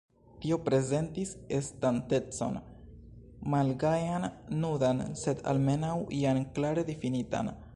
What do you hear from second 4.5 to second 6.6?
nudan, sed almenaŭ jam